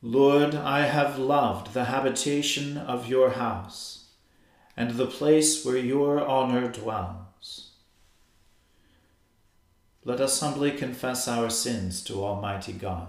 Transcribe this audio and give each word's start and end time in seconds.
Lord, 0.00 0.54
I 0.54 0.82
have 0.82 1.18
loved 1.18 1.74
the 1.74 1.86
habitation 1.86 2.78
of 2.78 3.08
your 3.08 3.30
house 3.30 4.10
and 4.76 4.92
the 4.92 5.06
place 5.06 5.64
where 5.64 5.76
your 5.76 6.24
honor 6.24 6.70
dwells. 6.70 7.72
Let 10.04 10.20
us 10.20 10.38
humbly 10.38 10.70
confess 10.70 11.26
our 11.26 11.50
sins 11.50 12.00
to 12.04 12.24
Almighty 12.24 12.72
God. 12.72 13.08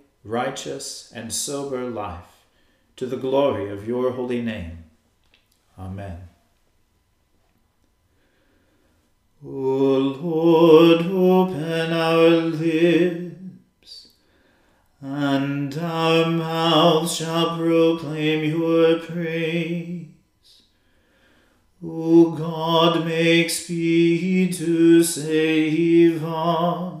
righteous, 0.23 1.11
and 1.13 1.33
sober 1.33 1.89
life, 1.89 2.45
to 2.95 3.05
the 3.05 3.17
glory 3.17 3.69
of 3.69 3.87
your 3.87 4.11
holy 4.11 4.41
name. 4.41 4.83
Amen. 5.77 6.29
O 9.43 9.47
Lord, 9.47 11.05
open 11.07 11.93
our 11.93 12.29
lips, 12.29 14.09
and 15.01 15.75
our 15.79 16.29
mouths 16.29 17.15
shall 17.15 17.57
proclaim 17.57 18.43
your 18.43 18.99
praise. 18.99 20.07
O 21.83 22.31
God, 22.31 23.03
make 23.05 23.49
speed 23.49 24.53
to 24.53 25.03
save 25.03 26.23
us. 26.23 27.00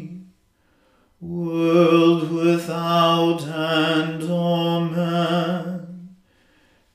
world 1.21 2.31
without 2.31 3.43
end. 3.45 4.23
Amen. 4.23 6.15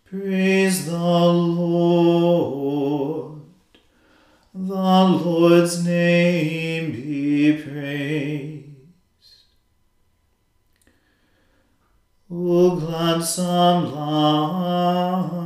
Praise 0.04 0.86
the 0.86 0.98
Lord. 0.98 2.26
The 4.52 4.74
Lord's 4.74 5.84
name 5.84 6.92
be 6.92 7.62
praised. 7.62 8.66
O 12.28 12.76
gladsome 12.76 13.92
light, 13.94 15.45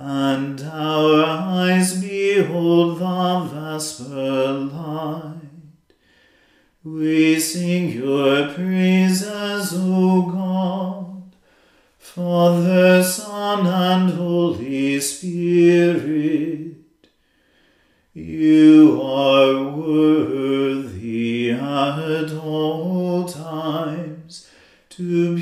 and 0.00 0.60
our 0.60 1.24
eyes 1.24 2.00
behold 2.00 2.98
the 2.98 3.40
vesper 3.52 4.52
light, 4.52 5.94
we 6.84 7.40
sing 7.40 7.90
your 7.90 8.48
praises, 8.52 9.72
O 9.74 10.22
God, 10.22 11.34
Father, 11.98 13.02
Son, 13.02 13.66
and 13.66 14.14
Holy 14.14 15.00
Spirit. 15.00 16.76
You 18.14 19.00
are 19.02 19.70
worthy 19.76 21.50
at 21.50 22.32
all 22.32 23.28
times 23.28 24.48
to 24.90 25.37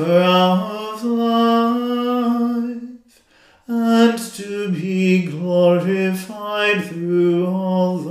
Giver 0.00 0.22
of 0.22 1.04
life, 1.04 2.80
and 3.66 4.18
to 4.18 4.70
be 4.72 5.26
glorified 5.26 6.86
through 6.86 7.46
all 7.46 7.98
the 7.98 8.08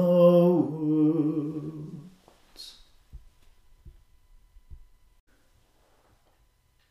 worlds. 0.69 1.95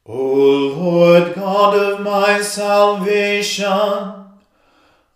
O 0.05 0.17
Lord 0.77 1.35
God 1.37 1.77
of 1.77 2.01
my 2.01 2.43
salvation, 2.43 3.67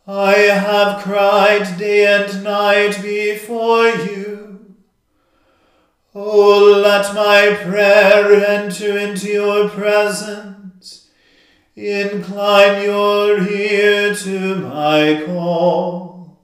I 0.07 0.33
have 0.33 1.03
cried 1.03 1.77
day 1.77 2.07
and 2.07 2.45
night 2.45 3.03
before 3.03 3.89
you. 3.89 4.32
Oh, 6.15 6.79
let 6.83 7.15
my 7.15 7.57
prayer 7.65 8.45
enter 8.45 8.99
into 8.99 9.29
your 9.29 9.71
presence. 9.71 11.09
Incline 11.75 12.85
your 12.85 13.49
ear 13.49 14.15
to 14.15 14.57
my 14.57 15.23
call. 15.25 16.39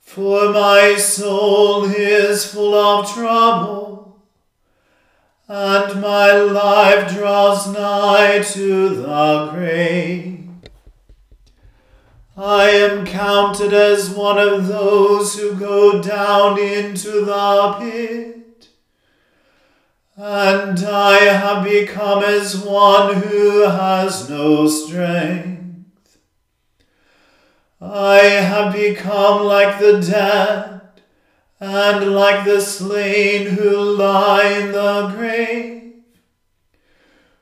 For 0.00 0.50
my 0.52 0.96
soul 0.96 1.84
is 1.84 2.50
full 2.50 2.74
of 2.74 3.12
trouble, 3.12 4.22
and 5.46 6.00
my 6.00 6.32
life 6.32 7.12
draws 7.12 7.70
nigh 7.74 8.42
to 8.52 8.88
the 8.88 9.50
grave. 9.52 10.33
I 12.36 12.70
am 12.70 13.06
counted 13.06 13.72
as 13.72 14.10
one 14.10 14.38
of 14.38 14.66
those 14.66 15.38
who 15.38 15.54
go 15.54 16.02
down 16.02 16.58
into 16.58 17.24
the 17.24 17.76
pit, 17.78 18.68
and 20.16 20.84
I 20.84 21.18
have 21.18 21.62
become 21.62 22.24
as 22.24 22.58
one 22.58 23.14
who 23.22 23.60
has 23.60 24.28
no 24.28 24.66
strength. 24.66 26.18
I 27.80 28.16
have 28.18 28.72
become 28.72 29.44
like 29.44 29.78
the 29.78 30.00
dead, 30.00 30.80
and 31.60 32.14
like 32.16 32.44
the 32.44 32.60
slain 32.60 33.46
who 33.46 33.76
lie 33.76 34.44
in 34.44 34.72
the 34.72 35.06
grave, 35.16 35.92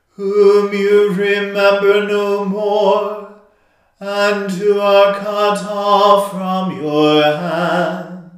whom 0.09 0.71
you 0.71 1.11
remember 1.13 2.05
no 2.05 2.45
more, 2.45 3.22
and 4.05 4.51
who 4.51 4.81
are 4.81 5.17
cut 5.17 5.63
off 5.65 6.31
from 6.31 6.75
your 6.77 7.23
hand. 7.23 8.31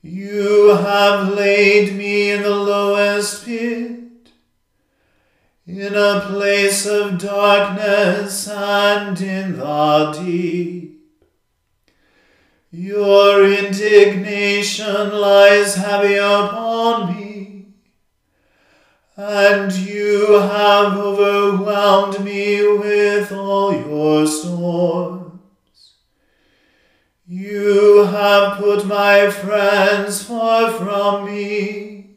You 0.00 0.68
have 0.76 1.34
laid 1.34 1.94
me 1.94 2.30
in 2.30 2.42
the 2.42 2.56
lowest 2.56 3.44
pit, 3.44 4.30
in 5.66 5.94
a 5.94 6.20
place 6.26 6.86
of 6.86 7.18
darkness 7.18 8.48
and 8.48 9.20
in 9.20 9.58
the 9.58 10.12
deep. 10.24 11.04
Your 12.70 13.44
indignation 13.44 15.10
lies 15.12 15.74
heavy 15.74 16.16
upon 16.16 17.14
me, 17.14 17.27
and 19.20 19.72
you 19.72 20.38
have 20.38 20.96
overwhelmed 20.96 22.24
me 22.24 22.62
with 22.78 23.32
all 23.32 23.72
your 23.74 24.24
storms. 24.24 25.96
You 27.26 28.04
have 28.04 28.58
put 28.58 28.86
my 28.86 29.28
friends 29.28 30.22
far 30.22 30.70
from 30.70 31.26
me, 31.26 32.10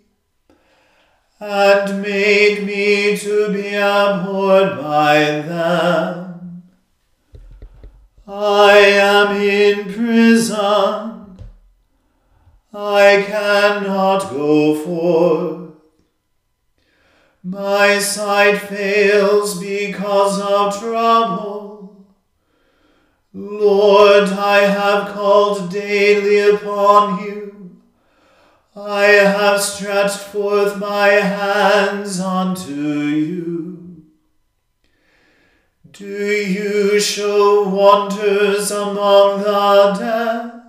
and 1.40 2.04
made 2.04 2.68
me 2.68 3.18
to 3.18 3.52
be 3.52 3.74
abhorred 3.74 4.78
by 4.78 5.42
them. 5.42 6.62
I 8.28 8.78
am 8.78 9.42
in 9.42 9.92
prison. 9.92 11.40
I 12.72 13.26
cannot 13.28 14.30
go 14.30 14.76
forth. 14.76 15.71
My 17.44 17.98
sight 17.98 18.60
fails 18.60 19.60
because 19.60 20.40
of 20.40 20.80
trouble. 20.80 22.06
Lord, 23.34 24.30
I 24.30 24.60
have 24.60 25.14
called 25.16 25.72
daily 25.72 26.56
upon 26.56 27.24
you. 27.24 27.82
I 28.76 29.06
have 29.06 29.60
stretched 29.60 30.20
forth 30.20 30.78
my 30.78 31.08
hands 31.08 32.20
unto 32.20 32.74
you. 32.74 34.04
Do 35.92 36.06
you 36.06 37.00
show 37.00 37.68
wonders 37.68 38.70
among 38.70 39.42
the 39.42 39.96
dead? 40.00 40.61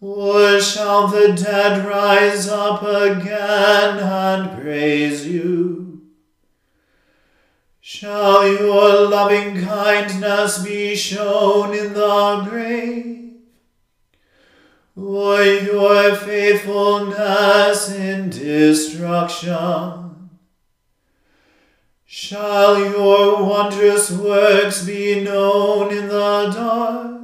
Or 0.00 0.58
shall 0.60 1.08
the 1.08 1.34
dead 1.34 1.86
rise 1.86 2.48
up 2.48 2.82
again 2.82 3.98
and 3.98 4.58
praise 4.58 5.26
you? 5.26 6.00
Shall 7.80 8.46
your 8.46 9.08
loving 9.08 9.62
kindness 9.62 10.64
be 10.64 10.96
shown 10.96 11.74
in 11.74 11.92
the 11.92 12.46
grave? 12.48 13.32
Or 14.96 15.42
your 15.42 16.14
faithfulness 16.14 17.90
in 17.90 18.30
destruction? 18.30 20.30
Shall 22.06 22.78
your 22.78 23.44
wondrous 23.44 24.10
works 24.10 24.84
be 24.84 25.22
known 25.22 25.92
in 25.92 26.08
the 26.08 26.50
dark, 26.54 27.19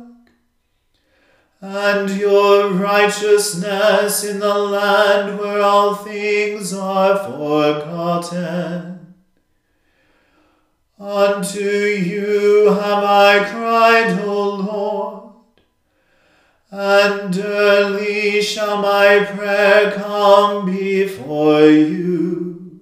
and 1.69 2.09
your 2.11 2.71
righteousness 2.75 4.23
in 4.23 4.39
the 4.39 4.55
land 4.55 5.37
where 5.37 5.61
all 5.61 5.97
things 5.97 6.73
are 6.73 7.19
forgotten? 7.19 9.15
Unto 10.97 11.61
you 11.61 12.67
have 12.67 13.03
I 13.03 13.45
cried, 13.51 14.21
O 14.21 14.51
Lord, 14.55 15.33
and 16.71 17.37
early 17.37 18.41
shall 18.41 18.81
my 18.81 19.25
prayer 19.25 19.91
come 19.91 20.67
before 20.67 21.63
you. 21.63 22.81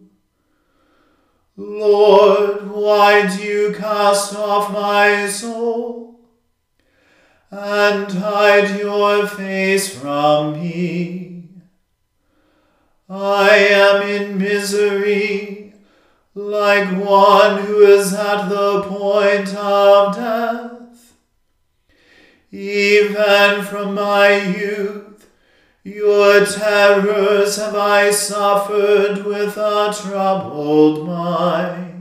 Lord, 1.57 2.71
why 2.71 3.35
do 3.35 3.43
you 3.43 3.75
cast 3.75 4.37
off 4.37 4.71
my 4.71 5.27
soul 5.27 6.14
and 7.57 8.11
hide 8.11 8.81
your 8.81 9.29
face 9.29 9.97
from 9.97 10.55
me? 10.55 11.45
I 13.09 13.57
am 13.57 14.03
in 14.03 14.39
misery, 14.39 15.73
like 16.35 16.89
one 17.01 17.63
who 17.63 17.83
is 17.83 18.13
at 18.13 18.49
the 18.49 18.83
point 18.83 19.55
of 19.55 20.17
death. 20.17 21.15
Even 22.51 23.63
from 23.63 23.95
my 23.95 24.35
youth, 24.37 25.31
your 25.85 26.45
terrors 26.45 27.57
have 27.57 27.77
I 27.77 28.11
suffered 28.11 29.25
with 29.25 29.57
a 29.57 29.97
troubled 29.97 31.07
mind. 31.07 31.94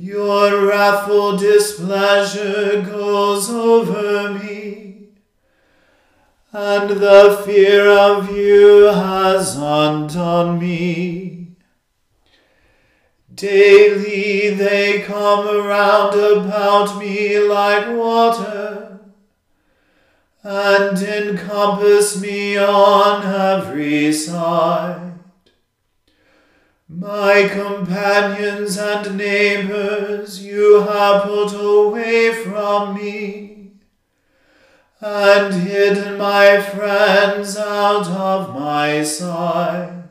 Your 0.00 0.68
wrathful 0.68 1.36
displeasure 1.38 2.82
goes 2.82 3.50
over 3.50 4.32
me, 4.32 5.08
and 6.52 6.90
the 6.90 7.42
fear 7.44 7.88
of 7.88 8.30
you 8.30 8.84
has 8.84 9.56
undone 9.56 10.60
me. 10.60 11.48
Daily 13.34 14.54
they 14.54 15.02
come 15.02 15.48
around 15.48 16.14
about 16.14 16.96
me 17.00 17.40
like 17.40 17.88
water 17.88 19.00
and 20.44 20.96
encompass 21.02 22.20
me 22.20 22.56
on 22.56 23.26
every 23.26 24.12
side. 24.12 25.07
My 26.90 27.46
companions 27.46 28.78
and 28.78 29.18
neighbors 29.18 30.42
you 30.42 30.80
have 30.80 31.24
put 31.24 31.52
away 31.52 32.32
from 32.32 32.94
me, 32.94 33.72
and 34.98 35.52
hidden 35.52 36.16
my 36.16 36.58
friends 36.60 37.58
out 37.58 38.06
of 38.06 38.54
my 38.54 39.02
sight. 39.02 40.04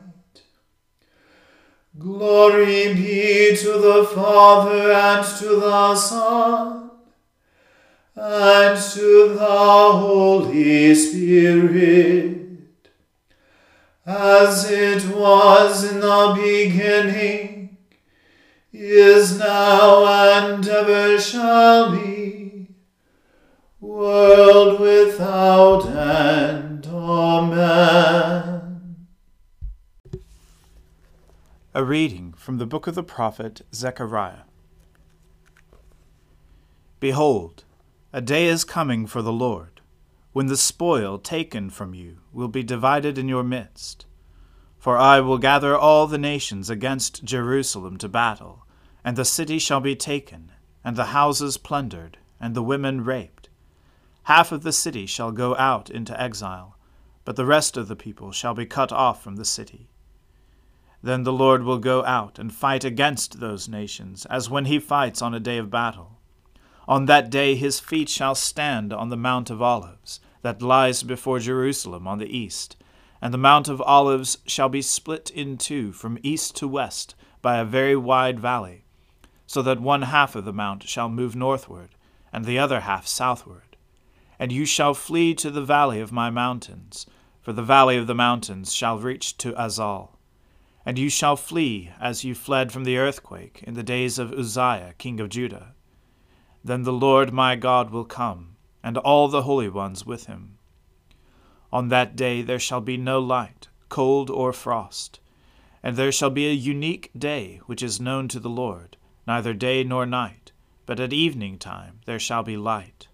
Glory 1.98 2.94
be 2.94 3.56
to 3.56 3.72
the 3.72 4.04
Father 4.14 4.92
and 4.92 5.26
to 5.38 5.56
the 5.60 5.96
Son 5.96 6.90
and 8.14 8.80
to 8.92 9.34
the 9.34 9.46
Holy 9.46 10.94
Spirit, 10.94 12.47
as 14.08 14.70
it 14.70 15.14
was 15.14 15.84
in 15.84 16.00
the 16.00 16.32
beginning, 16.34 17.76
is 18.72 19.38
now, 19.38 20.06
and 20.06 20.66
ever 20.66 21.20
shall 21.20 21.92
be, 21.92 22.68
world 23.80 24.80
without 24.80 25.86
end. 25.86 26.86
Amen. 26.86 29.06
A 31.74 31.84
reading 31.84 32.32
from 32.32 32.56
the 32.56 32.66
book 32.66 32.86
of 32.86 32.94
the 32.94 33.02
prophet 33.02 33.60
Zechariah. 33.74 34.44
Behold, 36.98 37.64
a 38.10 38.22
day 38.22 38.46
is 38.46 38.64
coming 38.64 39.06
for 39.06 39.20
the 39.20 39.32
Lord, 39.32 39.77
when 40.32 40.46
the 40.46 40.56
spoil 40.56 41.18
taken 41.18 41.70
from 41.70 41.94
you 41.94 42.18
will 42.32 42.48
be 42.48 42.62
divided 42.62 43.18
in 43.18 43.28
your 43.28 43.42
midst. 43.42 44.06
For 44.78 44.96
I 44.96 45.20
will 45.20 45.38
gather 45.38 45.76
all 45.76 46.06
the 46.06 46.18
nations 46.18 46.70
against 46.70 47.24
Jerusalem 47.24 47.96
to 47.98 48.08
battle, 48.08 48.66
and 49.04 49.16
the 49.16 49.24
city 49.24 49.58
shall 49.58 49.80
be 49.80 49.96
taken, 49.96 50.52
and 50.84 50.96
the 50.96 51.06
houses 51.06 51.56
plundered, 51.56 52.18
and 52.40 52.54
the 52.54 52.62
women 52.62 53.04
raped. 53.04 53.48
Half 54.24 54.52
of 54.52 54.62
the 54.62 54.72
city 54.72 55.06
shall 55.06 55.32
go 55.32 55.56
out 55.56 55.90
into 55.90 56.20
exile, 56.20 56.76
but 57.24 57.36
the 57.36 57.46
rest 57.46 57.76
of 57.76 57.88
the 57.88 57.96
people 57.96 58.30
shall 58.30 58.54
be 58.54 58.66
cut 58.66 58.92
off 58.92 59.22
from 59.22 59.36
the 59.36 59.44
city. 59.44 59.90
Then 61.02 61.22
the 61.22 61.32
Lord 61.32 61.62
will 61.62 61.78
go 61.78 62.04
out 62.04 62.38
and 62.38 62.52
fight 62.52 62.84
against 62.84 63.40
those 63.40 63.68
nations, 63.68 64.26
as 64.26 64.50
when 64.50 64.66
he 64.66 64.78
fights 64.78 65.22
on 65.22 65.34
a 65.34 65.40
day 65.40 65.58
of 65.58 65.70
battle. 65.70 66.17
On 66.88 67.04
that 67.04 67.28
day 67.28 67.54
his 67.54 67.78
feet 67.78 68.08
shall 68.08 68.34
stand 68.34 68.94
on 68.94 69.10
the 69.10 69.16
Mount 69.16 69.50
of 69.50 69.60
Olives, 69.60 70.20
that 70.40 70.62
lies 70.62 71.02
before 71.02 71.38
Jerusalem 71.38 72.08
on 72.08 72.18
the 72.18 72.34
east, 72.34 72.76
and 73.20 73.34
the 73.34 73.38
Mount 73.38 73.68
of 73.68 73.82
Olives 73.82 74.38
shall 74.46 74.70
be 74.70 74.80
split 74.80 75.28
in 75.28 75.58
two 75.58 75.92
from 75.92 76.18
east 76.22 76.56
to 76.56 76.66
west 76.66 77.14
by 77.42 77.58
a 77.58 77.64
very 77.64 77.94
wide 77.94 78.40
valley, 78.40 78.86
so 79.46 79.60
that 79.60 79.80
one 79.80 80.02
half 80.02 80.34
of 80.34 80.46
the 80.46 80.52
mount 80.52 80.82
shall 80.84 81.10
move 81.10 81.36
northward, 81.36 81.90
and 82.32 82.46
the 82.46 82.58
other 82.58 82.80
half 82.80 83.06
southward. 83.06 83.76
and 84.38 84.52
you 84.52 84.64
shall 84.64 84.94
flee 84.94 85.34
to 85.34 85.50
the 85.50 85.64
valley 85.64 86.00
of 86.00 86.12
my 86.12 86.30
mountains, 86.30 87.06
for 87.40 87.52
the 87.52 87.62
valley 87.62 87.96
of 87.96 88.06
the 88.06 88.14
mountains 88.14 88.72
shall 88.72 88.98
reach 88.98 89.36
to 89.36 89.52
Azal. 89.52 90.10
And 90.86 90.98
you 90.98 91.10
shall 91.10 91.36
flee 91.36 91.90
as 92.00 92.24
you 92.24 92.34
fled 92.34 92.72
from 92.72 92.84
the 92.84 92.96
earthquake 92.96 93.62
in 93.66 93.74
the 93.74 93.82
days 93.82 94.18
of 94.18 94.32
Uzziah 94.32 94.94
king 94.96 95.20
of 95.20 95.28
Judah. 95.28 95.74
Then 96.64 96.82
the 96.82 96.92
Lord 96.92 97.32
my 97.32 97.56
God 97.56 97.90
will 97.90 98.04
come, 98.04 98.56
and 98.82 98.96
all 98.98 99.28
the 99.28 99.42
holy 99.42 99.68
ones 99.68 100.04
with 100.04 100.26
him. 100.26 100.58
On 101.72 101.88
that 101.88 102.16
day 102.16 102.42
there 102.42 102.58
shall 102.58 102.80
be 102.80 102.96
no 102.96 103.18
light, 103.18 103.68
cold 103.88 104.30
or 104.30 104.52
frost, 104.52 105.20
and 105.82 105.96
there 105.96 106.12
shall 106.12 106.30
be 106.30 106.46
a 106.48 106.52
unique 106.52 107.10
day 107.16 107.60
which 107.66 107.82
is 107.82 108.00
known 108.00 108.28
to 108.28 108.40
the 108.40 108.50
Lord, 108.50 108.96
neither 109.26 109.54
day 109.54 109.84
nor 109.84 110.06
night, 110.06 110.52
but 110.86 111.00
at 111.00 111.12
evening 111.12 111.58
time 111.58 112.00
there 112.06 112.18
shall 112.18 112.42
be 112.42 112.56
light. 112.56 113.08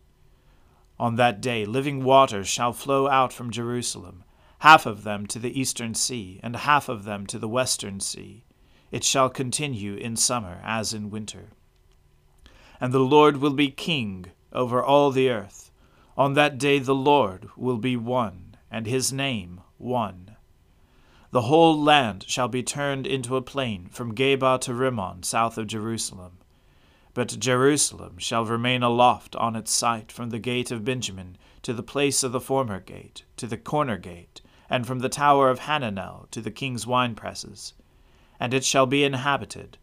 On 0.99 1.17
that 1.17 1.41
day 1.41 1.65
living 1.65 2.05
waters 2.05 2.49
shall 2.49 2.73
flow 2.73 3.09
out 3.09 3.33
from 3.33 3.51
Jerusalem 3.51 4.25
half 4.65 4.87
of 4.87 5.05
them 5.05 5.27
to 5.27 5.39
the 5.39 5.61
eastern 5.61 5.93
sea, 5.93 6.41
and 6.43 6.57
half 6.57 6.89
of 6.89 7.05
them 7.05 7.27
to 7.27 7.39
the 7.39 7.47
western 7.47 8.01
sea. 8.01 8.43
It 8.91 9.05
shall 9.05 9.29
continue 9.29 9.95
in 9.95 10.17
summer 10.17 10.63
as 10.65 10.95
in 10.95 11.11
winter. 11.11 11.51
And 12.81 12.93
the 12.93 12.99
Lord 12.99 13.39
will 13.39 13.53
be 13.53 13.71
king 13.71 14.27
over 14.53 14.83
all 14.83 15.11
the 15.11 15.31
earth. 15.31 15.71
On 16.17 16.35
that 16.35 16.59
day 16.59 16.79
the 16.79 16.95
Lord 16.95 17.49
will 17.57 17.79
be 17.79 17.97
one, 17.97 18.57
and 18.71 18.87
his 18.87 19.13
name 19.13 19.61
one. 19.79 20.37
The 21.31 21.43
whole 21.43 21.81
land 21.81 22.25
shall 22.29 22.47
be 22.47 22.63
turned 22.63 23.09
into 23.09 23.37
a 23.37 23.43
plain 23.43 23.89
from 23.91 24.15
Geba 24.15 24.61
to 24.61 24.73
Rimmon, 24.73 25.25
south 25.25 25.59
of 25.59 25.67
Jerusalem. 25.67 26.39
But 27.13 27.41
Jerusalem 27.41 28.19
shall 28.19 28.45
remain 28.45 28.83
aloft 28.85 29.35
on 29.37 29.57
its 29.57 29.73
site 29.73 30.13
from 30.13 30.31
the 30.31 30.39
gate 30.39 30.71
of 30.71 30.85
Benjamin 30.85 31.37
to 31.63 31.73
the 31.73 31.83
place 31.83 32.23
of 32.23 32.33
the 32.33 32.41
former 32.41 32.79
gate, 32.79 33.25
to 33.37 33.47
the 33.47 33.57
corner 33.57 33.99
gate, 33.99 34.41
and 34.71 34.87
from 34.87 35.01
the 35.01 35.09
tower 35.09 35.51
of 35.51 35.61
Hananel 35.61 36.31
to 36.31 36.41
the 36.41 36.51
king's 36.51 36.85
winepresses. 36.85 37.73
And 38.39 38.55
it 38.55 38.65
shall 38.65 38.87
be 38.87 39.03
inhabited, 39.05 39.79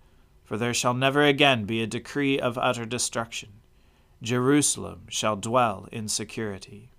for 0.51 0.57
there 0.57 0.73
shall 0.73 0.93
never 0.93 1.23
again 1.23 1.63
be 1.63 1.81
a 1.81 1.87
decree 1.87 2.37
of 2.37 2.57
utter 2.57 2.85
destruction. 2.85 3.47
Jerusalem 4.21 5.03
shall 5.07 5.37
dwell 5.37 5.87
in 5.93 6.09
security. 6.09 6.91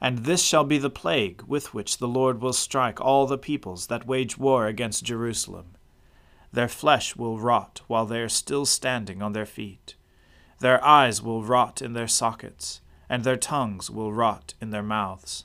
And 0.00 0.20
this 0.20 0.42
shall 0.42 0.64
be 0.64 0.78
the 0.78 0.88
plague 0.88 1.42
with 1.42 1.74
which 1.74 1.98
the 1.98 2.08
Lord 2.08 2.40
will 2.40 2.54
strike 2.54 3.02
all 3.02 3.26
the 3.26 3.36
peoples 3.36 3.88
that 3.88 4.06
wage 4.06 4.38
war 4.38 4.66
against 4.66 5.04
Jerusalem. 5.04 5.74
Their 6.50 6.68
flesh 6.68 7.16
will 7.16 7.38
rot 7.38 7.82
while 7.86 8.06
they 8.06 8.22
are 8.22 8.30
still 8.30 8.64
standing 8.64 9.20
on 9.20 9.34
their 9.34 9.44
feet. 9.44 9.94
Their 10.60 10.82
eyes 10.82 11.20
will 11.20 11.42
rot 11.42 11.82
in 11.82 11.92
their 11.92 12.08
sockets, 12.08 12.80
and 13.10 13.24
their 13.24 13.36
tongues 13.36 13.90
will 13.90 14.14
rot 14.14 14.54
in 14.58 14.70
their 14.70 14.82
mouths. 14.82 15.44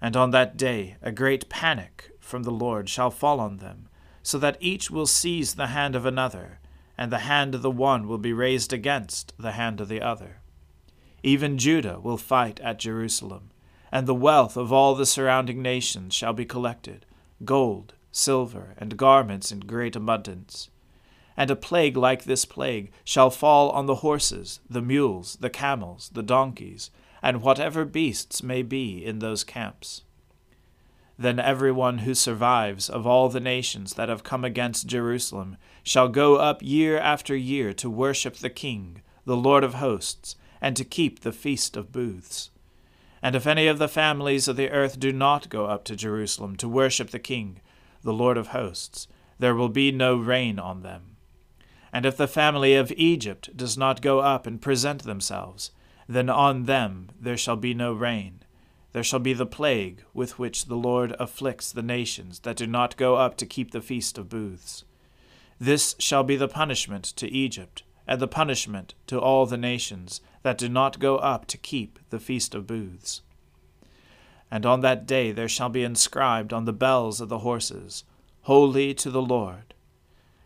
And 0.00 0.16
on 0.16 0.30
that 0.30 0.56
day 0.56 0.96
a 1.02 1.10
great 1.10 1.48
panic 1.48 2.12
from 2.20 2.44
the 2.44 2.52
Lord 2.52 2.88
shall 2.88 3.10
fall 3.10 3.40
on 3.40 3.56
them, 3.56 3.88
so 4.22 4.38
that 4.38 4.56
each 4.60 4.90
will 4.90 5.06
seize 5.06 5.54
the 5.54 5.68
hand 5.68 5.96
of 5.96 6.06
another, 6.06 6.60
and 6.96 7.10
the 7.10 7.18
hand 7.18 7.54
of 7.54 7.62
the 7.62 7.70
one 7.70 8.06
will 8.06 8.18
be 8.18 8.32
raised 8.32 8.72
against 8.72 9.32
the 9.38 9.52
hand 9.52 9.80
of 9.80 9.88
the 9.88 10.00
other. 10.00 10.40
Even 11.22 11.58
Judah 11.58 12.00
will 12.00 12.16
fight 12.16 12.60
at 12.60 12.78
Jerusalem, 12.78 13.50
and 13.90 14.06
the 14.06 14.14
wealth 14.14 14.56
of 14.56 14.72
all 14.72 14.94
the 14.94 15.06
surrounding 15.06 15.62
nations 15.62 16.14
shall 16.14 16.32
be 16.32 16.44
collected 16.44 17.06
gold, 17.44 17.94
silver, 18.12 18.74
and 18.78 18.96
garments 18.96 19.50
in 19.50 19.60
great 19.60 19.96
abundance. 19.96 20.68
And 21.36 21.50
a 21.50 21.56
plague 21.56 21.96
like 21.96 22.24
this 22.24 22.44
plague 22.44 22.92
shall 23.04 23.30
fall 23.30 23.70
on 23.70 23.86
the 23.86 23.96
horses, 23.96 24.60
the 24.68 24.82
mules, 24.82 25.36
the 25.40 25.50
camels, 25.50 26.10
the 26.12 26.22
donkeys, 26.22 26.90
and 27.22 27.42
whatever 27.42 27.84
beasts 27.84 28.42
may 28.42 28.62
be 28.62 29.04
in 29.04 29.18
those 29.18 29.42
camps. 29.42 30.02
Then 31.22 31.38
every 31.38 31.70
one 31.70 31.98
who 31.98 32.16
survives 32.16 32.90
of 32.90 33.06
all 33.06 33.28
the 33.28 33.38
nations 33.38 33.94
that 33.94 34.08
have 34.08 34.24
come 34.24 34.44
against 34.44 34.88
Jerusalem 34.88 35.56
shall 35.84 36.08
go 36.08 36.34
up 36.34 36.60
year 36.64 36.98
after 36.98 37.36
year 37.36 37.72
to 37.74 37.88
worship 37.88 38.38
the 38.38 38.50
King, 38.50 39.02
the 39.24 39.36
Lord 39.36 39.62
of 39.62 39.74
hosts, 39.74 40.34
and 40.60 40.76
to 40.76 40.84
keep 40.84 41.20
the 41.20 41.30
feast 41.30 41.76
of 41.76 41.92
booths. 41.92 42.50
And 43.22 43.36
if 43.36 43.46
any 43.46 43.68
of 43.68 43.78
the 43.78 43.86
families 43.86 44.48
of 44.48 44.56
the 44.56 44.70
earth 44.70 44.98
do 44.98 45.12
not 45.12 45.48
go 45.48 45.66
up 45.66 45.84
to 45.84 45.94
Jerusalem 45.94 46.56
to 46.56 46.68
worship 46.68 47.10
the 47.10 47.20
King, 47.20 47.60
the 48.02 48.12
Lord 48.12 48.36
of 48.36 48.48
hosts, 48.48 49.06
there 49.38 49.54
will 49.54 49.68
be 49.68 49.92
no 49.92 50.16
rain 50.16 50.58
on 50.58 50.82
them. 50.82 51.14
And 51.92 52.04
if 52.04 52.16
the 52.16 52.26
family 52.26 52.74
of 52.74 52.90
Egypt 52.96 53.56
does 53.56 53.78
not 53.78 54.02
go 54.02 54.18
up 54.18 54.44
and 54.44 54.60
present 54.60 55.04
themselves, 55.04 55.70
then 56.08 56.28
on 56.28 56.64
them 56.64 57.10
there 57.20 57.36
shall 57.36 57.54
be 57.54 57.74
no 57.74 57.92
rain. 57.92 58.42
There 58.92 59.02
shall 59.02 59.18
be 59.18 59.32
the 59.32 59.46
plague 59.46 60.04
with 60.12 60.38
which 60.38 60.66
the 60.66 60.76
Lord 60.76 61.16
afflicts 61.18 61.72
the 61.72 61.82
nations 61.82 62.40
that 62.40 62.56
do 62.56 62.66
not 62.66 62.96
go 62.96 63.16
up 63.16 63.36
to 63.38 63.46
keep 63.46 63.70
the 63.70 63.80
feast 63.80 64.18
of 64.18 64.28
booths. 64.28 64.84
This 65.58 65.94
shall 65.98 66.24
be 66.24 66.36
the 66.36 66.48
punishment 66.48 67.04
to 67.16 67.30
Egypt, 67.30 67.84
and 68.06 68.20
the 68.20 68.28
punishment 68.28 68.94
to 69.06 69.20
all 69.20 69.46
the 69.46 69.56
nations 69.56 70.20
that 70.42 70.58
do 70.58 70.68
not 70.68 70.98
go 70.98 71.16
up 71.16 71.46
to 71.46 71.56
keep 71.56 71.98
the 72.10 72.20
feast 72.20 72.54
of 72.54 72.66
booths. 72.66 73.22
And 74.50 74.66
on 74.66 74.80
that 74.80 75.06
day 75.06 75.32
there 75.32 75.48
shall 75.48 75.70
be 75.70 75.84
inscribed 75.84 76.52
on 76.52 76.66
the 76.66 76.72
bells 76.72 77.20
of 77.20 77.30
the 77.30 77.38
horses, 77.38 78.04
Holy 78.42 78.92
to 78.94 79.10
the 79.10 79.22
Lord. 79.22 79.72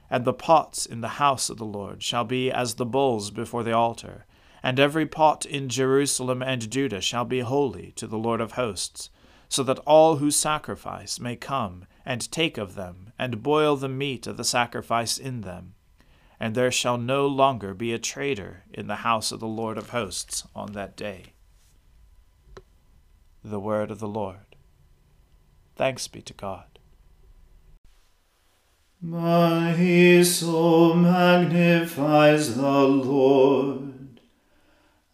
And 0.09 0.25
the 0.25 0.33
pots 0.33 0.87
in 0.87 1.01
the 1.01 1.17
house 1.19 1.51
of 1.51 1.57
the 1.57 1.65
Lord 1.65 2.03
shall 2.03 2.25
be 2.25 2.53
as 2.53 2.75
the 2.75 2.87
bowls 2.87 3.31
before 3.31 3.65
the 3.65 3.73
altar, 3.73 4.27
and 4.63 4.81
every 4.81 5.07
pot 5.07 5.45
in 5.47 5.69
Jerusalem 5.69 6.43
and 6.43 6.71
Judah 6.71 7.01
shall 7.01 7.25
be 7.25 7.41
holy 7.41 7.93
to 7.93 8.07
the 8.07 8.19
Lord 8.19 8.41
of 8.41 8.53
hosts, 8.53 9.11
so 9.49 9.63
that 9.63 9.79
all 9.81 10.17
who 10.17 10.31
sacrifice 10.31 11.21
may 11.21 11.37
come 11.37 11.87
and 12.05 12.31
take 12.31 12.59
of 12.59 12.75
them, 12.75 13.13
and 13.19 13.43
boil 13.43 13.77
the 13.77 13.89
meat 13.89 14.27
of 14.27 14.37
the 14.37 14.45
sacrifice 14.45 15.19
in 15.19 15.41
them. 15.41 15.75
And 16.39 16.55
there 16.55 16.71
shall 16.71 16.99
no 16.99 17.27
longer 17.27 17.75
be 17.75 17.93
a 17.93 17.99
traitor 17.99 18.65
in 18.73 18.87
the 18.87 18.97
house 18.97 19.33
of 19.33 19.41
the 19.41 19.47
Lord 19.47 19.79
of 19.79 19.91
hosts 19.91 20.47
on 20.55 20.73
that 20.73 20.97
day. 20.97 21.33
The 23.43 23.61
word 23.61 23.91
of 23.91 24.01
the 24.01 24.09
Lord. 24.09 24.57
Thanks 25.77 26.09
be 26.09 26.23
to 26.23 26.35
God. 26.35 26.79
My 29.01 30.23
soul 30.23 30.95
magnifies 30.95 32.57
the 32.57 32.83
Lord 32.83 33.96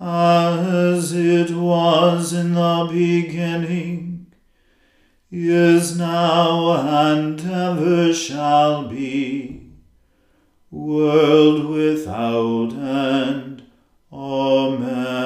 as 0.00 1.12
it 1.12 1.50
was 1.50 2.32
in 2.32 2.54
the 2.54 2.88
beginning 2.90 4.26
is 5.30 5.98
now 5.98 6.72
and 7.06 7.40
ever 7.40 8.14
shall 8.14 8.88
be, 8.88 9.72
world 10.70 11.66
without 11.66 12.72
end. 12.72 13.64
Amen. 14.12 15.18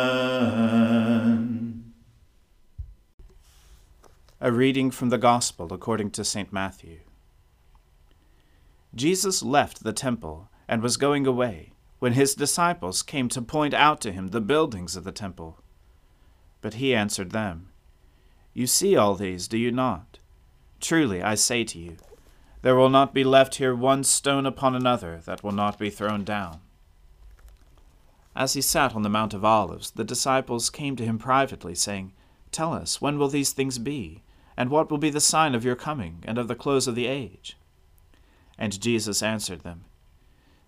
A 4.40 4.50
reading 4.50 4.90
from 4.90 5.10
the 5.10 5.18
Gospel 5.18 5.72
according 5.72 6.10
to 6.12 6.24
St. 6.24 6.52
Matthew. 6.52 7.00
Jesus 8.94 9.42
left 9.42 9.84
the 9.84 9.92
temple 9.92 10.48
and 10.66 10.82
was 10.82 10.96
going 10.96 11.26
away 11.26 11.71
when 12.02 12.14
his 12.14 12.34
disciples 12.34 13.00
came 13.00 13.28
to 13.28 13.40
point 13.40 13.72
out 13.72 14.00
to 14.00 14.10
him 14.10 14.30
the 14.30 14.40
buildings 14.40 14.96
of 14.96 15.04
the 15.04 15.12
temple. 15.12 15.60
But 16.60 16.74
he 16.74 16.92
answered 16.92 17.30
them, 17.30 17.68
you 18.52 18.66
see 18.66 18.96
all 18.96 19.14
these, 19.14 19.46
do 19.46 19.56
you 19.56 19.70
not? 19.70 20.18
Truly, 20.80 21.22
I 21.22 21.36
say 21.36 21.62
to 21.62 21.78
you, 21.78 21.98
there 22.62 22.74
will 22.74 22.90
not 22.90 23.14
be 23.14 23.22
left 23.22 23.54
here 23.54 23.72
one 23.72 24.02
stone 24.02 24.46
upon 24.46 24.74
another 24.74 25.20
that 25.26 25.44
will 25.44 25.52
not 25.52 25.78
be 25.78 25.90
thrown 25.90 26.24
down. 26.24 26.58
As 28.34 28.54
he 28.54 28.62
sat 28.62 28.96
on 28.96 29.02
the 29.02 29.08
Mount 29.08 29.32
of 29.32 29.44
Olives, 29.44 29.92
the 29.92 30.02
disciples 30.02 30.70
came 30.70 30.96
to 30.96 31.04
him 31.04 31.20
privately, 31.20 31.76
saying, 31.76 32.14
Tell 32.50 32.74
us, 32.74 33.00
when 33.00 33.16
will 33.16 33.28
these 33.28 33.52
things 33.52 33.78
be? 33.78 34.24
And 34.56 34.70
what 34.70 34.90
will 34.90 34.98
be 34.98 35.10
the 35.10 35.20
sign 35.20 35.54
of 35.54 35.64
your 35.64 35.76
coming 35.76 36.24
and 36.26 36.36
of 36.36 36.48
the 36.48 36.56
close 36.56 36.88
of 36.88 36.96
the 36.96 37.06
age? 37.06 37.56
And 38.58 38.80
Jesus 38.80 39.22
answered 39.22 39.60
them, 39.60 39.84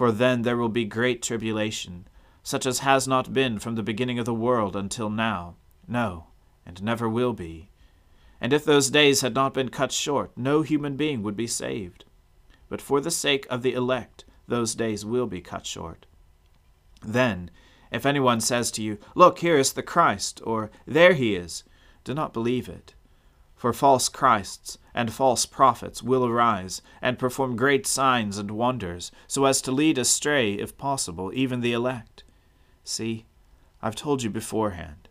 for 0.00 0.10
then 0.10 0.40
there 0.40 0.56
will 0.56 0.70
be 0.70 0.86
great 0.86 1.20
tribulation, 1.20 2.08
such 2.42 2.64
as 2.64 2.78
has 2.78 3.06
not 3.06 3.34
been 3.34 3.58
from 3.58 3.74
the 3.74 3.82
beginning 3.82 4.18
of 4.18 4.24
the 4.24 4.32
world 4.32 4.74
until 4.74 5.10
now, 5.10 5.56
no, 5.86 6.28
and 6.64 6.82
never 6.82 7.06
will 7.06 7.34
be. 7.34 7.68
And 8.40 8.54
if 8.54 8.64
those 8.64 8.88
days 8.88 9.20
had 9.20 9.34
not 9.34 9.52
been 9.52 9.68
cut 9.68 9.92
short, 9.92 10.30
no 10.34 10.62
human 10.62 10.96
being 10.96 11.22
would 11.22 11.36
be 11.36 11.46
saved. 11.46 12.06
But 12.70 12.80
for 12.80 12.98
the 12.98 13.10
sake 13.10 13.46
of 13.50 13.60
the 13.60 13.74
elect, 13.74 14.24
those 14.48 14.74
days 14.74 15.04
will 15.04 15.26
be 15.26 15.42
cut 15.42 15.66
short. 15.66 16.06
Then, 17.02 17.50
if 17.92 18.06
anyone 18.06 18.40
says 18.40 18.70
to 18.70 18.82
you, 18.82 18.96
Look, 19.14 19.40
here 19.40 19.58
is 19.58 19.74
the 19.74 19.82
Christ, 19.82 20.40
or 20.44 20.70
There 20.86 21.12
he 21.12 21.36
is, 21.36 21.62
do 22.04 22.14
not 22.14 22.32
believe 22.32 22.70
it. 22.70 22.94
For 23.54 23.74
false 23.74 24.08
Christs 24.08 24.78
and 24.94 25.12
false 25.12 25.46
prophets 25.46 26.02
will 26.02 26.26
arise, 26.26 26.82
and 27.00 27.18
perform 27.18 27.56
great 27.56 27.86
signs 27.86 28.38
and 28.38 28.50
wonders, 28.50 29.12
so 29.26 29.44
as 29.44 29.62
to 29.62 29.72
lead 29.72 29.98
astray, 29.98 30.54
if 30.54 30.76
possible, 30.76 31.30
even 31.34 31.60
the 31.60 31.72
elect. 31.72 32.24
See, 32.84 33.26
I've 33.82 33.96
told 33.96 34.22
you 34.22 34.30
beforehand. 34.30 35.08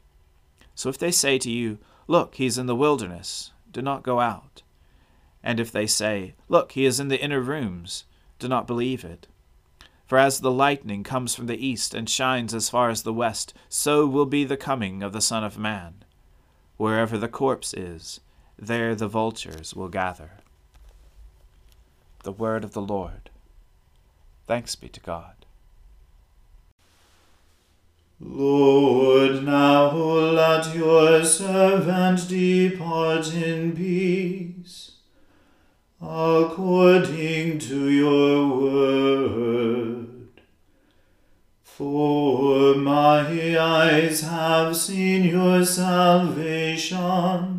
So 0.76 0.90
if 0.90 0.98
they 0.98 1.12
say 1.12 1.38
to 1.40 1.50
you, 1.50 1.78
Look, 2.08 2.36
he 2.36 2.46
is 2.46 2.58
in 2.58 2.66
the 2.66 2.76
wilderness, 2.76 3.52
do 3.72 3.82
not 3.82 4.04
go 4.04 4.20
out. 4.20 4.64
And 5.44 5.60
if 5.60 5.72
they 5.72 5.88
say, 5.88 6.34
Look, 6.48 6.72
he 6.74 6.86
is 6.86 7.00
in 7.00 7.08
the 7.08 7.22
inner 7.22 7.40
rooms, 7.40 8.06
do 8.40 8.48
not 8.48 8.68
believe 8.68 9.04
it. 9.04 9.28
For 10.06 10.18
as 10.18 10.40
the 10.40 10.52
lightning 10.52 11.04
comes 11.04 11.36
from 11.36 11.46
the 11.46 11.64
east 11.64 11.94
and 11.94 12.10
shines 12.10 12.54
as 12.54 12.70
far 12.70 12.90
as 12.90 13.04
the 13.04 13.14
west, 13.14 13.54
so 13.70 14.08
will 14.08 14.26
be 14.26 14.44
the 14.44 14.58
coming 14.58 15.04
of 15.04 15.14
the 15.14 15.22
Son 15.22 15.44
of 15.44 15.60
Man. 15.60 16.04
Wherever 16.78 17.18
the 17.18 17.28
corpse 17.28 17.76
is, 17.76 18.20
there 18.62 18.94
the 18.94 19.08
vultures 19.08 19.74
will 19.74 19.88
gather. 19.88 20.32
The 22.24 22.32
word 22.32 22.64
of 22.64 22.74
the 22.74 22.82
Lord. 22.82 23.30
Thanks 24.48 24.76
be 24.76 24.90
to 24.90 25.00
God. 25.00 25.46
Lord, 28.20 29.46
now 29.46 29.92
let 29.94 30.76
your 30.76 31.24
servant 31.24 32.28
depart 32.28 33.34
in 33.34 33.74
peace, 33.74 34.98
according 36.02 37.60
to 37.60 37.88
your 37.88 38.48
word. 38.60 40.28
For 41.64 42.76
my 42.76 43.58
eyes 43.58 44.20
have 44.20 44.76
seen 44.76 45.24
your 45.24 45.64
salvation 45.64 47.59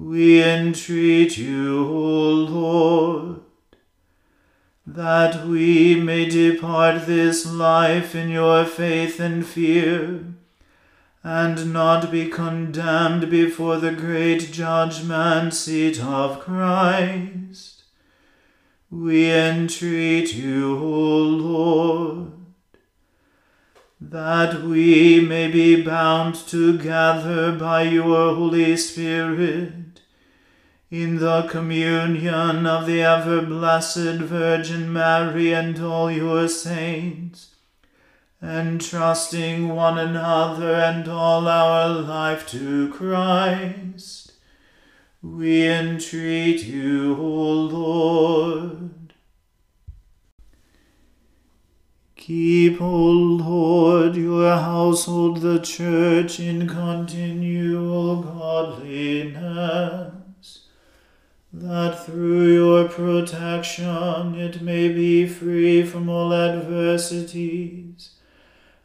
We 0.00 0.42
entreat 0.42 1.36
you, 1.36 1.86
O 1.86 2.30
Lord 2.30 3.40
that 4.94 5.46
we 5.46 5.94
may 5.94 6.28
depart 6.28 7.06
this 7.06 7.46
life 7.46 8.14
in 8.14 8.28
your 8.28 8.64
faith 8.64 9.20
and 9.20 9.46
fear, 9.46 10.24
and 11.22 11.72
not 11.72 12.10
be 12.10 12.28
condemned 12.28 13.30
before 13.30 13.76
the 13.76 13.92
great 13.92 14.50
judgment 14.50 15.54
seat 15.54 16.02
of 16.02 16.40
Christ. 16.40 17.84
We 18.90 19.30
entreat 19.30 20.34
you, 20.34 20.76
O 20.76 21.18
Lord, 21.22 22.32
that 24.00 24.62
we 24.62 25.20
may 25.20 25.48
be 25.48 25.82
bound 25.82 26.34
together 26.34 27.52
by 27.52 27.82
your 27.82 28.34
Holy 28.34 28.74
Spirit 28.76 30.00
in 30.90 31.18
the 31.18 31.42
communion 31.42 32.66
of 32.66 32.86
the 32.86 33.02
ever 33.02 33.42
blessed 33.42 34.18
Virgin 34.20 34.92
Mary 34.92 35.52
and 35.52 35.78
all 35.80 36.10
your 36.10 36.48
saints, 36.48 37.54
entrusting 38.42 39.68
one 39.68 39.98
another 39.98 40.74
and 40.74 41.06
all 41.06 41.46
our 41.46 41.88
life 41.88 42.48
to 42.48 42.90
Christ, 42.92 44.32
we 45.22 45.68
entreat 45.68 46.64
you, 46.64 47.14
O 47.20 47.52
Lord. 47.52 48.99
Keep, 52.20 52.82
O 52.82 52.86
Lord, 52.86 54.14
your 54.14 54.54
household, 54.54 55.40
the 55.40 55.58
church, 55.58 56.38
in 56.38 56.68
continual 56.68 58.22
godliness 58.22 60.10
that 61.50 62.04
through 62.04 62.52
your 62.54 62.88
protection 62.88 64.34
it 64.34 64.60
may 64.60 64.88
be 64.88 65.26
free 65.26 65.82
from 65.82 66.10
all 66.10 66.34
adversities, 66.34 68.10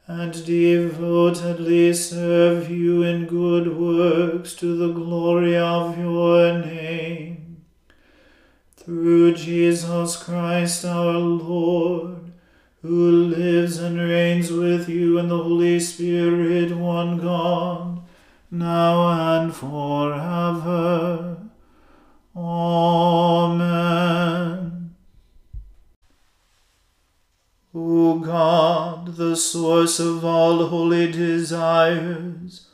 and 0.07 0.45
devotedly 0.45 1.93
serve 1.93 2.71
you 2.71 3.03
in 3.03 3.25
good 3.25 3.77
works 3.77 4.55
to 4.55 4.77
the 4.77 4.93
glory 4.93 5.57
of 5.57 5.97
your 5.97 6.59
name. 6.59 7.65
Through 8.77 9.35
Jesus 9.35 10.15
Christ 10.15 10.85
our 10.85 11.17
Lord, 11.17 12.31
who 12.85 13.09
lives 13.25 13.79
and 13.79 13.97
reigns 13.97 14.51
with 14.51 14.87
you 14.87 15.17
in 15.17 15.27
the 15.27 15.37
Holy 15.37 15.79
Spirit, 15.79 16.71
one 16.77 17.17
God, 17.17 18.03
now 18.51 19.37
and 19.37 19.55
forever. 19.55 21.37
Amen. 22.35 23.65
O 27.73 28.19
God, 28.19 29.15
the 29.15 29.35
source 29.35 29.99
of 29.99 30.23
all 30.23 30.67
holy 30.67 31.11
desires, 31.11 32.67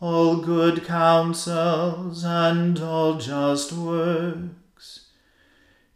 all 0.00 0.36
good 0.36 0.84
counsels, 0.84 2.24
and 2.24 2.78
all 2.78 3.18
just 3.18 3.72
works, 3.72 4.54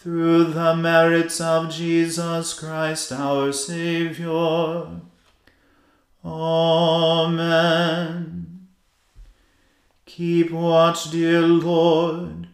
Through 0.00 0.52
the 0.52 0.76
merits 0.76 1.40
of 1.40 1.72
Jesus 1.72 2.54
Christ 2.54 3.10
our 3.10 3.52
Saviour. 3.52 5.00
Amen. 6.24 7.48
Keep 10.06 10.52
watch, 10.52 11.10
dear 11.10 11.40
Lord, 11.42 12.46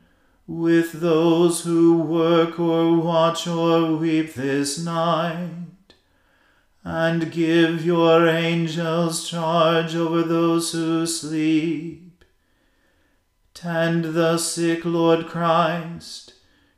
with 0.46 0.92
those 0.92 1.64
who 1.64 1.98
work 1.98 2.58
or 2.58 2.96
watch 2.96 3.46
or 3.46 3.94
weep 3.94 4.32
this 4.32 4.78
night, 4.78 5.66
and 6.82 7.30
give 7.30 7.84
your 7.84 8.26
angels 8.26 9.28
charge 9.28 9.94
over 9.94 10.22
those 10.22 10.72
who 10.72 11.06
sleep. 11.06 12.24
Tend 13.52 14.14
the 14.14 14.38
sick, 14.38 14.86
Lord 14.86 15.26
Christ, 15.26 16.33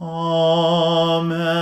Amen. 0.00 1.56